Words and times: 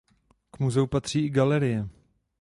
K 0.51 0.57
muzeu 0.59 0.87
patří 0.87 1.25
i 1.25 1.29
galerie. 1.29 1.87